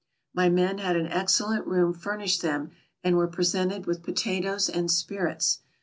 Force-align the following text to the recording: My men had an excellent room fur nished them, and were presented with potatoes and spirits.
My 0.33 0.49
men 0.49 0.79
had 0.79 0.95
an 0.95 1.05
excellent 1.05 1.67
room 1.67 1.93
fur 1.93 2.17
nished 2.17 2.41
them, 2.41 2.71
and 3.03 3.15
were 3.17 3.27
presented 3.27 3.85
with 3.85 4.01
potatoes 4.01 4.67
and 4.67 4.89
spirits. 4.89 5.59